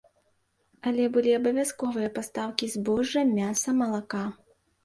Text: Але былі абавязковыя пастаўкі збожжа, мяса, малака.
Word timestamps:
Але 0.91 1.05
былі 1.17 1.31
абавязковыя 1.39 2.09
пастаўкі 2.17 2.71
збожжа, 2.77 3.27
мяса, 3.37 3.79
малака. 3.83 4.27